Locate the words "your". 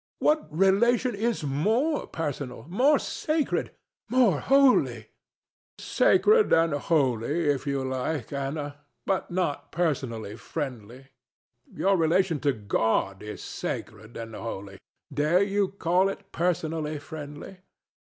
11.71-11.95